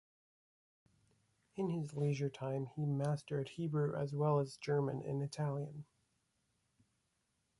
[1.57, 5.85] In his leisure time he mastered Hebrew as well as German and Italian.